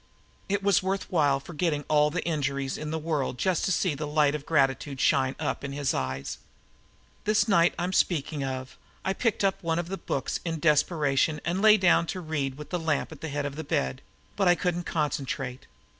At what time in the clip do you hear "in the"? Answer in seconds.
2.75-2.97